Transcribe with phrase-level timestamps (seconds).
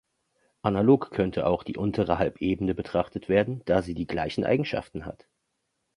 [0.63, 5.27] Analog könnte auch die untere Halbebene betrachtet werden, da sie die gleichen Eigenschaften hat.